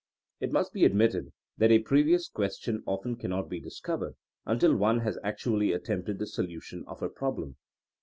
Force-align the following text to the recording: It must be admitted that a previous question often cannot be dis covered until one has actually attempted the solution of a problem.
It 0.39 0.51
must 0.51 0.73
be 0.73 0.83
admitted 0.83 1.31
that 1.59 1.69
a 1.69 1.77
previous 1.77 2.27
question 2.27 2.81
often 2.87 3.15
cannot 3.17 3.49
be 3.49 3.59
dis 3.59 3.79
covered 3.79 4.15
until 4.47 4.75
one 4.75 5.01
has 5.01 5.19
actually 5.23 5.73
attempted 5.73 6.17
the 6.17 6.25
solution 6.25 6.83
of 6.87 7.03
a 7.03 7.07
problem. 7.09 7.57